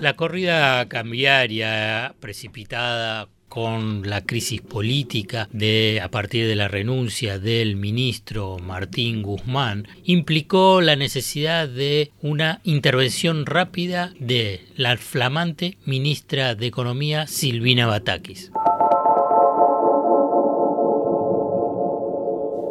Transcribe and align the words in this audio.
La 0.00 0.14
corrida 0.14 0.86
cambiaria 0.88 2.14
precipitada 2.20 3.28
con 3.48 4.08
la 4.08 4.20
crisis 4.24 4.60
política 4.60 5.48
de 5.52 6.00
a 6.00 6.08
partir 6.08 6.46
de 6.46 6.54
la 6.54 6.68
renuncia 6.68 7.40
del 7.40 7.74
ministro 7.74 8.58
Martín 8.58 9.22
Guzmán 9.22 9.88
implicó 10.04 10.80
la 10.80 10.94
necesidad 10.94 11.68
de 11.68 12.12
una 12.22 12.60
intervención 12.62 13.44
rápida 13.44 14.12
de 14.20 14.60
la 14.76 14.96
flamante 14.96 15.78
ministra 15.84 16.54
de 16.54 16.66
Economía 16.66 17.26
Silvina 17.26 17.86
Batakis. 17.86 18.52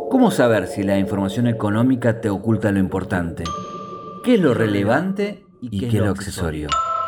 ¿Cómo 0.10 0.32
saber 0.32 0.68
si 0.68 0.84
la 0.84 0.98
información 0.98 1.48
económica 1.48 2.22
te 2.22 2.30
oculta 2.30 2.72
lo 2.72 2.80
importante? 2.80 3.44
¿Qué 4.24 4.36
es 4.36 4.40
lo 4.40 4.54
relevante 4.54 5.44
y 5.62 5.82
qué 5.82 5.88
es 5.88 5.94
lo 5.94 6.12
accesorio? 6.12 6.70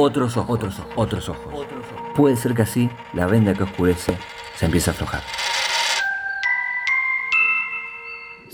otros 0.00 0.36
ojos, 0.36 0.50
otros 0.50 0.78
ojos, 0.78 0.92
otros 0.96 1.28
ojos. 1.28 1.54
Puede 2.14 2.36
ser 2.36 2.54
que 2.54 2.62
así 2.62 2.90
la 3.12 3.26
venda 3.26 3.54
que 3.54 3.62
oscurece 3.62 4.16
se 4.56 4.66
empiece 4.66 4.90
a 4.90 4.92
aflojar. 4.92 5.22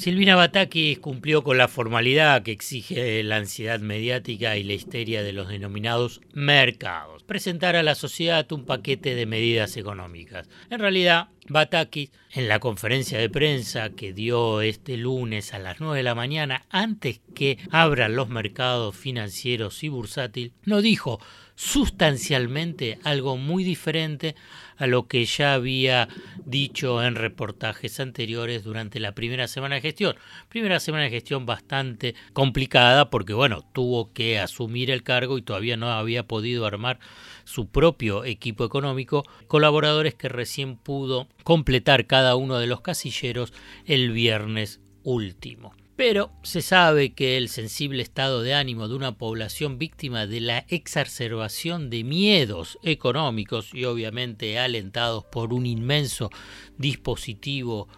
Silvina 0.07 0.37
Batakis 0.37 1.01
cumplió 1.01 1.43
con 1.43 1.59
la 1.59 1.67
formalidad 1.67 2.45
que 2.45 2.53
exige 2.53 3.25
la 3.25 3.39
ansiedad 3.39 3.81
mediática 3.81 4.57
y 4.57 4.63
la 4.63 4.75
histeria 4.75 5.25
de 5.25 5.33
los 5.33 5.49
denominados 5.49 6.21
mercados. 6.33 7.25
Presentar 7.25 7.75
a 7.75 7.83
la 7.83 7.97
sociedad 7.97 8.53
un 8.53 8.65
paquete 8.65 9.17
de 9.17 9.27
medidas 9.27 9.77
económicas. 9.77 10.49
En 10.71 10.79
realidad, 10.79 11.31
Batakis, 11.49 12.13
en 12.31 12.47
la 12.47 12.61
conferencia 12.61 13.19
de 13.19 13.29
prensa 13.29 13.91
que 13.91 14.13
dio 14.13 14.61
este 14.61 14.97
lunes 14.97 15.53
a 15.53 15.59
las 15.59 15.81
9 15.81 15.97
de 15.97 16.03
la 16.05 16.15
mañana, 16.15 16.67
antes 16.71 17.21
que 17.35 17.59
abran 17.73 18.15
los 18.15 18.29
mercados 18.29 18.95
financieros 18.95 19.83
y 19.83 19.89
bursátil, 19.89 20.53
no 20.63 20.83
dijo 20.83 21.19
sustancialmente 21.57 22.99
algo 23.03 23.39
muy 23.39 23.65
diferente 23.65 24.37
a 24.77 24.87
lo 24.87 25.09
que 25.09 25.25
ya 25.25 25.55
había 25.55 26.07
dicho 26.45 27.03
en 27.03 27.15
reportajes 27.15 27.99
anteriores 27.99 28.63
durante 28.63 29.01
la 29.01 29.13
primera 29.13 29.49
semana 29.49 29.77
de 29.77 29.81
gestión. 29.81 30.17
Primera 30.51 30.79
semana 30.79 31.05
de 31.05 31.11
gestión 31.11 31.47
bastante 31.47 32.15
complicada 32.35 33.11
porque, 33.11 33.33
bueno, 33.33 33.65
tuvo 33.73 34.13
que 34.13 34.39
asumir 34.39 34.91
el 34.91 35.03
cargo 35.03 35.39
y 35.39 35.43
todavía 35.43 35.79
no 35.79 35.91
había 35.91 36.29
podido 36.29 36.67
armar 36.67 37.01
su 37.45 37.69
propio 37.69 38.25
equipo 38.25 38.65
económico, 38.65 39.25
colaboradores 39.49 40.15
que 40.15 40.29
recién 40.29 40.77
pudo 40.77 41.27
completar 41.43 42.07
cada 42.07 42.37
uno 42.37 42.59
de 42.59 42.67
los 42.67 42.83
casilleros 42.83 43.55
el 43.87 44.13
viernes 44.13 44.81
último. 45.05 45.75
Pero 45.97 46.31
se 46.43 46.61
sabe 46.61 47.15
que 47.15 47.39
el 47.39 47.49
sensible 47.49 48.03
estado 48.03 48.43
de 48.43 48.53
ánimo 48.53 48.87
de 48.87 48.95
una 48.95 49.17
población 49.17 49.79
víctima 49.79 50.27
de 50.27 50.41
la 50.41 50.67
exacerbación 50.69 51.89
de 51.89 52.05
miedos 52.05 52.79
económicos 52.83 53.71
y 53.73 53.87
obviamente 53.87 54.59
alentados 54.59 55.25
por 55.25 55.55
un 55.55 55.65
inmenso 55.65 56.31
dispositivo 56.77 57.89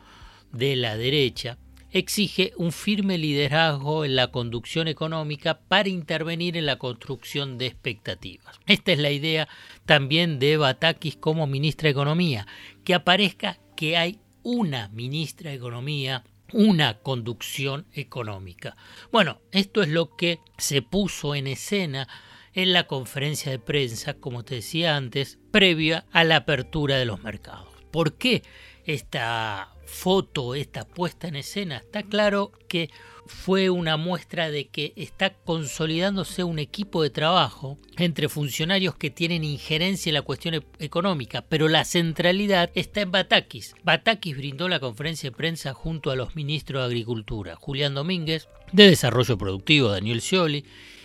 de 0.53 0.77
la 0.77 0.97
derecha, 0.97 1.59
exige 1.91 2.53
un 2.57 2.71
firme 2.71 3.19
liderazgo 3.19 4.05
en 4.05 4.15
la 4.15 4.29
conducción 4.29 4.87
económica 4.87 5.59
para 5.59 5.89
intervenir 5.89 6.57
en 6.57 6.67
la 6.67 6.79
construcción 6.79 7.59
de 7.59 7.67
expectativas. 7.67 8.61
Esta 8.67 8.93
es 8.93 9.01
la 9.01 9.11
idea 9.11 9.49
también 9.87 10.39
de 10.39 10.57
Batakis 10.57 11.17
como 11.17 11.49
ministra 11.49 11.89
de 11.89 11.93
Economía, 11.93 12.47
que 12.85 12.95
aparezca 12.95 13.59
que 13.77 13.97
hay 13.97 14.21
una 14.45 14.89
ministra 14.91 15.51
de 15.51 15.57
Economía 15.57 16.25
una 16.53 17.01
conducción 17.01 17.87
económica. 17.93 18.77
Bueno, 19.13 19.41
esto 19.53 19.83
es 19.83 19.89
lo 19.89 20.17
que 20.17 20.41
se 20.57 20.83
puso 20.83 21.35
en 21.35 21.47
escena 21.47 22.09
en 22.55 22.73
la 22.73 22.87
conferencia 22.87 23.53
de 23.53 23.59
prensa, 23.59 24.15
como 24.15 24.45
te 24.45 24.57
decía 24.57 24.97
antes, 24.97 25.39
previa 25.51 26.07
a 26.11 26.25
la 26.25 26.37
apertura 26.37 26.97
de 26.97 27.05
los 27.05 27.23
mercados. 27.23 27.69
¿Por 27.91 28.19
qué 28.19 28.43
esta 28.89 29.75
foto, 29.85 30.55
esta 30.55 30.85
puesta 30.85 31.29
en 31.29 31.37
escena? 31.37 31.77
Está 31.77 32.03
claro 32.03 32.53
que 32.69 32.91
fue 33.29 33.69
una 33.69 33.97
muestra 33.97 34.51
de 34.51 34.69
que 34.69 34.95
está 34.97 35.35
consolidándose 35.35 36.45
un 36.45 36.59
equipo 36.59 37.03
de 37.03 37.11
trabajo 37.11 37.79
entre 37.99 38.29
funcionarios 38.29 38.97
que 38.97 39.11
tienen 39.11 39.45
injerencia 39.45 40.11
en 40.11 40.15
la 40.15 40.23
cuestión 40.23 40.55
e-, 40.55 40.63
económica, 40.79 41.43
pero 41.43 41.69
la 41.69 41.85
centralidad 41.85 42.71
está 42.75 43.03
en 43.03 43.13
Batakis. 43.13 43.75
Batakis 43.85 44.37
brindó 44.37 44.69
la 44.69 44.81
conferencia 44.81 45.31
de 45.31 45.37
prensa 45.37 45.75
junto 45.75 46.11
a 46.11 46.17
los 46.17 46.35
ministros 46.35 46.81
de 46.81 46.87
Agricultura, 46.87 47.57
Julián 47.57 47.95
Domínguez, 47.95 48.49
de 48.73 48.89
Desarrollo 48.89 49.37
Productivo, 49.37 49.91
Daniel 49.91 50.23
Scioli, 50.23 50.65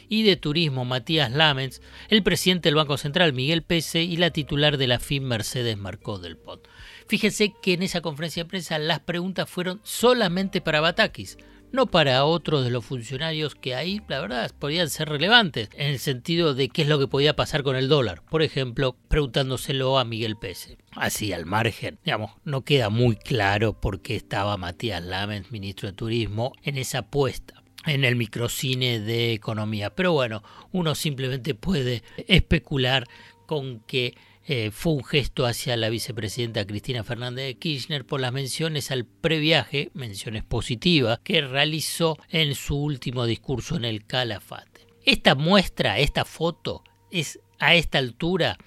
y 0.10 0.24
de 0.24 0.36
Turismo, 0.36 0.86
Matías 0.86 1.32
Lamens, 1.32 1.82
el 2.10 2.24
presidente 2.24 2.70
del 2.70 2.76
Banco 2.76 2.98
Central, 2.98 3.34
Miguel 3.34 3.64
Pese, 3.64 4.04
y 4.04 4.18
la 4.18 4.32
titular 4.32 4.78
de 4.78 4.88
la 4.88 5.00
FIM, 5.00 5.24
Mercedes 5.24 5.78
Marcó 5.78 6.20
del 6.20 6.38
POT. 6.38 6.68
Fíjense 7.08 7.54
que 7.62 7.74
en 7.74 7.84
esa 7.84 8.02
conferencia 8.02 8.44
de 8.44 8.50
prensa 8.50 8.80
las 8.80 9.00
preguntas 9.00 9.50
fueron 9.50 9.82
solamente 9.84 10.62
para 10.62 10.82
Batakis 10.82 11.38
no 11.74 11.88
para 11.88 12.24
otros 12.24 12.64
de 12.64 12.70
los 12.70 12.86
funcionarios 12.86 13.56
que 13.56 13.74
ahí, 13.74 14.00
la 14.08 14.22
verdad, 14.22 14.52
podían 14.58 14.90
ser 14.92 15.10
relevantes, 15.10 15.70
en 15.74 15.88
el 15.88 16.00
sentido 16.00 16.54
de 16.54 16.70
qué 16.70 16.84
es 16.84 16.88
lo 16.88 17.00
que 17.00 17.08
podía 17.08 17.36
pasar 17.36 17.64
con 17.64 17.76
el 17.76 17.90
dólar. 17.90 18.22
Por 18.30 18.44
ejemplo, 18.44 18.96
preguntándoselo 19.08 19.98
a 19.98 20.06
Miguel 20.06 20.38
Pese. 20.38 20.78
Así 20.92 21.34
al 21.34 21.48
margen, 21.48 21.98
digamos, 22.06 22.32
no 22.46 22.62
queda 22.62 22.90
muy 22.90 23.16
claro 23.16 23.74
por 23.74 24.02
qué 24.02 24.16
estaba 24.16 24.56
Matías 24.56 25.04
Lamens, 25.04 25.52
ministro 25.52 25.90
de 25.90 25.96
Turismo, 25.96 26.54
en 26.62 26.78
esa 26.78 27.00
apuesta 27.00 27.63
en 27.86 28.04
el 28.04 28.16
microcine 28.16 29.00
de 29.00 29.34
economía. 29.34 29.90
Pero 29.96 30.14
bueno, 30.14 30.44
uno 30.72 30.96
simplemente 30.96 31.56
puede 31.56 32.04
especular 32.28 33.06
con 33.46 33.82
que 33.82 34.16
eh, 34.46 34.72
fue 34.72 34.94
un 34.94 35.06
gesto 35.06 35.46
hacia 35.46 35.78
la 35.78 35.90
vicepresidenta 35.90 36.68
Cristina 36.68 37.04
Fernández 37.04 37.46
de 37.46 37.58
Kirchner 37.58 38.06
por 38.06 38.20
las 38.20 38.34
menciones 38.34 38.92
al 38.92 39.06
previaje, 39.06 39.90
menciones 39.94 40.44
positivas, 40.44 41.20
que 41.24 41.42
realizó 41.42 42.18
en 42.30 42.54
su 42.56 42.76
último 42.76 43.26
discurso 43.26 43.78
en 43.78 43.86
el 43.86 44.06
Calafate. 44.06 44.88
Esta 45.06 45.36
muestra, 45.36 46.00
esta 46.00 46.26
foto, 46.26 46.84
es 47.10 47.40
a 47.60 47.76
esta 47.76 48.00
altura 48.00 48.58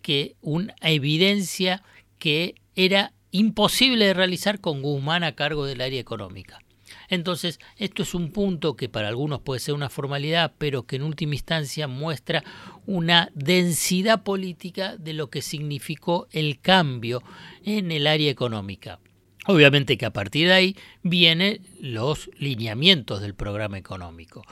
que 0.00 0.36
una 0.42 0.74
evidencia 0.80 1.82
que 2.18 2.54
era 2.76 3.12
imposible 3.32 4.06
de 4.06 4.14
realizar 4.14 4.60
con 4.60 4.82
Guzmán 4.82 5.24
a 5.24 5.34
cargo 5.34 5.66
del 5.66 5.80
área 5.80 6.00
económica. 6.00 6.60
Entonces, 7.08 7.58
esto 7.76 8.02
es 8.02 8.14
un 8.14 8.30
punto 8.30 8.76
que 8.76 8.88
para 8.88 9.08
algunos 9.08 9.40
puede 9.40 9.60
ser 9.60 9.74
una 9.74 9.90
formalidad, 9.90 10.52
pero 10.58 10.84
que 10.84 10.96
en 10.96 11.02
última 11.02 11.34
instancia 11.34 11.88
muestra 11.88 12.42
una 12.86 13.30
densidad 13.34 14.22
política 14.22 14.96
de 14.96 15.12
lo 15.12 15.30
que 15.30 15.42
significó 15.42 16.28
el 16.32 16.60
cambio 16.60 17.22
en 17.64 17.92
el 17.92 18.06
área 18.06 18.30
económica. 18.30 18.98
Obviamente 19.46 19.96
que 19.96 20.06
a 20.06 20.12
partir 20.12 20.48
de 20.48 20.54
ahí 20.54 20.76
vienen 21.02 21.60
los 21.80 22.30
lineamientos 22.36 23.20
del 23.20 23.34
programa 23.34 23.78
económico. 23.78 24.44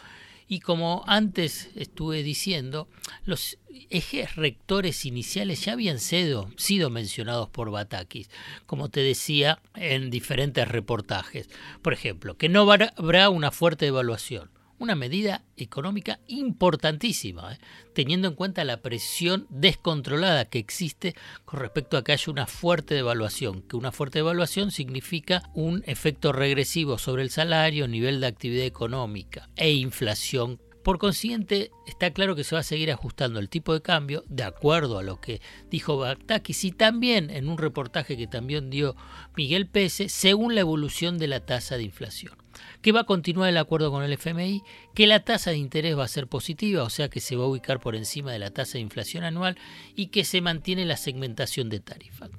Y 0.46 0.60
como 0.60 1.04
antes 1.06 1.70
estuve 1.74 2.22
diciendo, 2.22 2.88
los 3.24 3.58
ejes 3.90 4.36
rectores 4.36 5.04
iniciales 5.06 5.64
ya 5.64 5.72
habían 5.72 5.98
sido, 5.98 6.50
sido 6.56 6.90
mencionados 6.90 7.48
por 7.48 7.70
Batakis, 7.70 8.28
como 8.66 8.88
te 8.88 9.00
decía 9.00 9.60
en 9.74 10.10
diferentes 10.10 10.68
reportajes. 10.68 11.48
Por 11.82 11.92
ejemplo, 11.92 12.36
que 12.36 12.48
no 12.48 12.70
habrá 12.70 13.30
una 13.30 13.50
fuerte 13.50 13.86
evaluación, 13.86 14.50
una 14.78 14.94
medida 14.94 15.44
económica 15.56 16.20
importantísima, 16.26 17.54
¿eh? 17.54 17.58
teniendo 17.94 18.28
en 18.28 18.34
cuenta 18.34 18.64
la 18.64 18.82
presión 18.82 19.46
descontrolada 19.50 20.46
que 20.46 20.58
existe 20.58 21.14
con 21.44 21.60
respecto 21.60 21.96
a 21.96 22.04
que 22.04 22.12
haya 22.12 22.32
una 22.32 22.46
fuerte 22.46 22.94
devaluación, 22.94 23.62
que 23.62 23.76
una 23.76 23.92
fuerte 23.92 24.18
devaluación 24.18 24.70
significa 24.70 25.42
un 25.54 25.82
efecto 25.86 26.32
regresivo 26.32 26.98
sobre 26.98 27.22
el 27.22 27.30
salario, 27.30 27.88
nivel 27.88 28.20
de 28.20 28.26
actividad 28.26 28.66
económica 28.66 29.48
e 29.56 29.72
inflación 29.72 30.60
por 30.84 30.98
consiguiente, 30.98 31.70
está 31.86 32.12
claro 32.12 32.36
que 32.36 32.44
se 32.44 32.54
va 32.54 32.60
a 32.60 32.62
seguir 32.62 32.92
ajustando 32.92 33.40
el 33.40 33.48
tipo 33.48 33.72
de 33.72 33.80
cambio 33.80 34.22
de 34.28 34.42
acuerdo 34.42 34.98
a 34.98 35.02
lo 35.02 35.18
que 35.18 35.40
dijo 35.70 35.96
Baktakis 35.96 36.62
y 36.64 36.72
también 36.72 37.30
en 37.30 37.48
un 37.48 37.56
reportaje 37.56 38.18
que 38.18 38.26
también 38.26 38.68
dio 38.68 38.94
Miguel 39.34 39.66
Pese, 39.66 40.10
según 40.10 40.54
la 40.54 40.60
evolución 40.60 41.16
de 41.16 41.28
la 41.28 41.40
tasa 41.40 41.78
de 41.78 41.84
inflación. 41.84 42.43
Que 42.82 42.92
va 42.92 43.00
a 43.00 43.04
continuar 43.04 43.48
el 43.48 43.56
acuerdo 43.56 43.90
con 43.90 44.02
el 44.02 44.12
FMI, 44.12 44.62
que 44.94 45.06
la 45.06 45.24
tasa 45.24 45.50
de 45.50 45.56
interés 45.56 45.98
va 45.98 46.04
a 46.04 46.08
ser 46.08 46.26
positiva, 46.26 46.82
o 46.82 46.90
sea 46.90 47.08
que 47.08 47.20
se 47.20 47.36
va 47.36 47.44
a 47.44 47.48
ubicar 47.48 47.80
por 47.80 47.96
encima 47.96 48.32
de 48.32 48.38
la 48.38 48.50
tasa 48.50 48.74
de 48.74 48.80
inflación 48.80 49.24
anual 49.24 49.56
y 49.94 50.06
que 50.06 50.24
se 50.24 50.40
mantiene 50.40 50.84
la 50.84 50.96
segmentación 50.96 51.68
de 51.68 51.80
tarifas. 51.80 52.30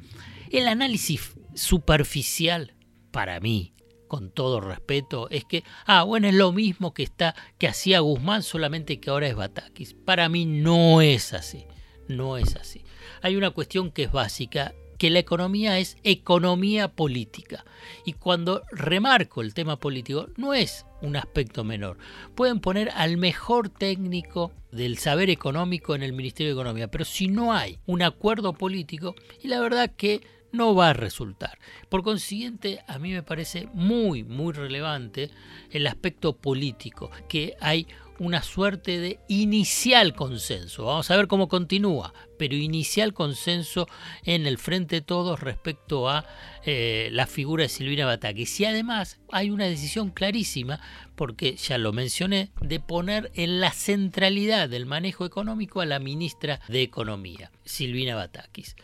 El 0.49 0.67
análisis 0.67 1.35
superficial, 1.53 2.73
para 3.11 3.39
mí, 3.39 3.73
con 4.07 4.29
todo 4.29 4.61
respeto, 4.61 5.29
es 5.29 5.45
que, 5.45 5.63
ah, 5.85 6.03
bueno, 6.03 6.27
es 6.27 6.35
lo 6.35 6.51
mismo 6.51 6.93
que 6.93 7.03
está, 7.03 7.35
que 7.57 7.67
hacía 7.67 7.99
Guzmán, 7.99 8.43
solamente 8.43 8.99
que 8.99 9.09
ahora 9.09 9.27
es 9.27 9.35
Batakis. 9.35 9.93
Para 9.93 10.29
mí 10.29 10.45
no 10.45 11.01
es 11.01 11.33
así, 11.33 11.65
no 12.07 12.37
es 12.37 12.55
así. 12.55 12.83
Hay 13.21 13.35
una 13.35 13.49
cuestión 13.49 13.91
que 13.91 14.03
es 14.03 14.11
básica 14.11 14.73
que 14.97 15.09
la 15.09 15.19
economía 15.19 15.79
es 15.79 15.97
economía 16.03 16.87
política. 16.87 17.65
Y 18.05 18.13
cuando 18.13 18.63
remarco 18.71 19.41
el 19.41 19.53
tema 19.53 19.77
político, 19.79 20.27
no 20.37 20.53
es 20.53 20.85
un 21.01 21.15
aspecto 21.15 21.63
menor. 21.63 21.97
Pueden 22.35 22.59
poner 22.59 22.89
al 22.91 23.17
mejor 23.17 23.69
técnico 23.69 24.51
del 24.71 24.97
saber 24.97 25.29
económico 25.29 25.95
en 25.95 26.03
el 26.03 26.13
Ministerio 26.13 26.53
de 26.53 26.59
Economía, 26.59 26.89
pero 26.89 27.05
si 27.05 27.27
no 27.27 27.53
hay 27.53 27.79
un 27.85 28.01
acuerdo 28.01 28.53
político, 28.53 29.15
y 29.41 29.47
la 29.47 29.59
verdad 29.59 29.91
que 29.95 30.21
no 30.51 30.73
va 30.73 30.89
a 30.89 30.93
resultar. 30.93 31.59
Por 31.89 32.01
consiguiente, 32.01 32.79
a 32.87 32.97
mí 32.97 33.11
me 33.11 33.23
parece 33.23 33.67
muy, 33.73 34.23
muy 34.23 34.53
relevante 34.53 35.29
el 35.69 35.85
aspecto 35.85 36.37
político, 36.37 37.11
que 37.27 37.55
hay 37.59 37.87
una 38.19 38.41
suerte 38.41 38.99
de 38.99 39.19
inicial 39.27 40.13
consenso. 40.13 40.85
Vamos 40.85 41.11
a 41.11 41.17
ver 41.17 41.27
cómo 41.27 41.47
continúa, 41.47 42.13
pero 42.37 42.55
inicial 42.55 43.13
consenso 43.13 43.87
en 44.23 44.45
el 44.47 44.57
frente 44.57 44.97
de 44.97 45.01
todos 45.01 45.39
respecto 45.39 46.09
a 46.09 46.25
eh, 46.65 47.09
la 47.11 47.27
figura 47.27 47.63
de 47.63 47.69
Silvina 47.69 48.05
Batakis. 48.05 48.59
Y 48.59 48.65
además 48.65 49.19
hay 49.31 49.49
una 49.49 49.65
decisión 49.65 50.11
clarísima, 50.11 50.79
porque 51.15 51.55
ya 51.55 51.77
lo 51.77 51.93
mencioné, 51.93 52.51
de 52.61 52.79
poner 52.79 53.31
en 53.35 53.59
la 53.59 53.71
centralidad 53.71 54.69
del 54.69 54.85
manejo 54.85 55.25
económico 55.25 55.81
a 55.81 55.85
la 55.85 55.99
ministra 55.99 56.61
de 56.67 56.81
Economía, 56.81 57.51
Silvina 57.63 58.15
Batakis. 58.15 58.75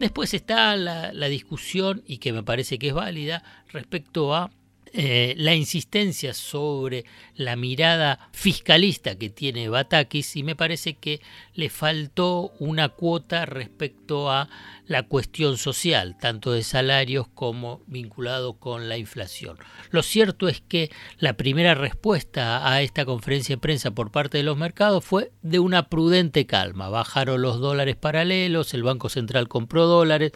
Después 0.00 0.34
está 0.34 0.76
la 0.76 1.28
discusión, 1.28 2.02
y 2.06 2.18
que 2.18 2.32
me 2.32 2.42
parece 2.42 2.78
que 2.78 2.88
es 2.88 2.94
válida, 2.94 3.44
respecto 3.68 4.34
a 4.34 4.50
eh, 4.94 5.34
la 5.38 5.54
insistencia 5.54 6.34
sobre 6.34 7.06
la 7.34 7.56
mirada 7.56 8.28
fiscalista 8.32 9.16
que 9.16 9.30
tiene 9.30 9.70
Batakis 9.70 10.36
y 10.36 10.42
me 10.42 10.54
parece 10.54 10.94
que 10.94 11.22
le 11.54 11.70
faltó 11.70 12.52
una 12.58 12.90
cuota 12.90 13.46
respecto 13.46 14.30
a 14.30 14.50
la 14.86 15.04
cuestión 15.04 15.56
social, 15.56 16.18
tanto 16.20 16.52
de 16.52 16.62
salarios 16.62 17.26
como 17.26 17.80
vinculado 17.86 18.58
con 18.58 18.90
la 18.90 18.98
inflación. 18.98 19.56
Lo 19.90 20.02
cierto 20.02 20.48
es 20.48 20.60
que 20.60 20.90
la 21.18 21.38
primera 21.38 21.74
respuesta 21.74 22.70
a 22.70 22.82
esta 22.82 23.06
conferencia 23.06 23.56
de 23.56 23.60
prensa 23.60 23.92
por 23.92 24.10
parte 24.10 24.36
de 24.38 24.44
los 24.44 24.58
mercados 24.58 25.02
fue 25.04 25.32
de 25.40 25.58
una 25.58 25.88
prudente 25.88 26.46
calma. 26.46 26.90
Bajaron 26.90 27.40
los 27.40 27.60
dólares 27.60 27.96
paralelos, 27.96 28.74
el 28.74 28.82
Banco 28.82 29.08
Central 29.08 29.48
compró 29.48 29.86
dólares, 29.86 30.32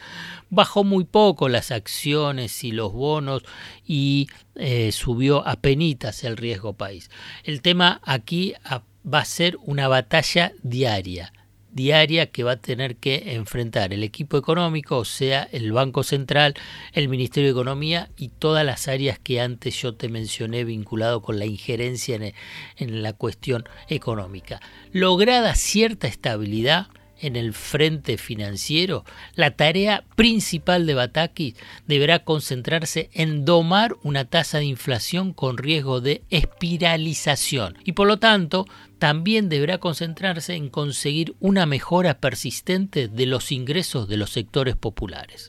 bajó 0.48 0.82
muy 0.82 1.04
poco 1.04 1.50
las 1.50 1.70
acciones 1.70 2.64
y 2.64 2.72
los 2.72 2.94
bonos 2.94 3.42
y 3.84 4.28
eh, 4.58 4.92
subió 4.92 5.46
a 5.46 5.56
penitas 5.56 6.24
el 6.24 6.36
riesgo 6.36 6.74
país. 6.74 7.10
El 7.44 7.62
tema 7.62 8.00
aquí 8.04 8.54
va 8.70 9.20
a 9.20 9.24
ser 9.24 9.56
una 9.62 9.88
batalla 9.88 10.52
diaria 10.62 11.32
diaria 11.76 12.30
que 12.30 12.42
va 12.42 12.52
a 12.52 12.56
tener 12.56 12.96
que 12.96 13.34
enfrentar 13.34 13.92
el 13.92 14.02
equipo 14.02 14.38
económico, 14.38 14.96
o 14.96 15.04
sea, 15.04 15.46
el 15.52 15.72
Banco 15.72 16.02
Central, 16.04 16.54
el 16.94 17.10
Ministerio 17.10 17.48
de 17.48 17.52
Economía 17.52 18.08
y 18.16 18.28
todas 18.28 18.64
las 18.64 18.88
áreas 18.88 19.18
que 19.18 19.42
antes 19.42 19.80
yo 19.82 19.94
te 19.94 20.08
mencioné 20.08 20.64
vinculado 20.64 21.20
con 21.20 21.38
la 21.38 21.44
injerencia 21.44 22.16
en, 22.16 22.32
en 22.78 23.02
la 23.02 23.12
cuestión 23.12 23.64
económica. 23.88 24.58
Lograda 24.90 25.54
cierta 25.54 26.08
estabilidad, 26.08 26.86
en 27.20 27.36
el 27.36 27.52
frente 27.52 28.16
financiero, 28.18 29.04
la 29.34 29.52
tarea 29.52 30.04
principal 30.16 30.86
de 30.86 30.94
Bataki 30.94 31.54
deberá 31.86 32.20
concentrarse 32.20 33.10
en 33.12 33.44
domar 33.44 33.96
una 34.02 34.24
tasa 34.24 34.58
de 34.58 34.64
inflación 34.64 35.32
con 35.32 35.58
riesgo 35.58 36.00
de 36.00 36.22
espiralización 36.30 37.78
y 37.84 37.92
por 37.92 38.06
lo 38.06 38.18
tanto 38.18 38.66
también 38.98 39.48
deberá 39.48 39.78
concentrarse 39.78 40.54
en 40.54 40.68
conseguir 40.68 41.34
una 41.40 41.66
mejora 41.66 42.18
persistente 42.18 43.08
de 43.08 43.26
los 43.26 43.52
ingresos 43.52 44.08
de 44.08 44.16
los 44.16 44.30
sectores 44.30 44.76
populares. 44.76 45.48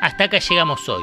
Hasta 0.00 0.24
acá 0.24 0.38
llegamos 0.38 0.88
hoy. 0.88 1.02